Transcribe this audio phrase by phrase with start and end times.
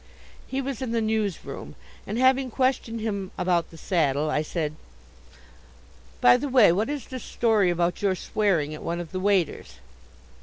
[0.47, 1.75] He was in the news room,
[2.07, 4.75] and having questioned him about the saddle, I said:
[6.19, 9.73] "By the way, what is this story about your swearing at one of the waiters?"